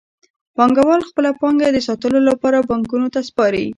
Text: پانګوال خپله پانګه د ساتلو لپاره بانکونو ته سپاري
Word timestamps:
پانګوال 0.55 1.01
خپله 1.09 1.29
پانګه 1.41 1.67
د 1.71 1.77
ساتلو 1.87 2.19
لپاره 2.29 2.65
بانکونو 2.69 3.07
ته 3.13 3.19
سپاري 3.29 3.65